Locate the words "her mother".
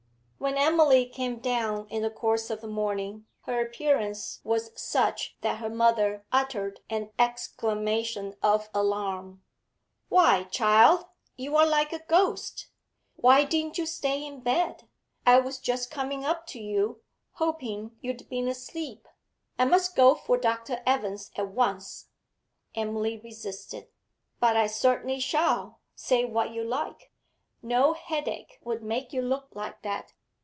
5.59-6.25